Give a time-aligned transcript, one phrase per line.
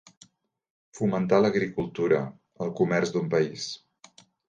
[0.99, 2.25] Fomentar l'agricultura,
[2.67, 3.73] el comerç d'un país.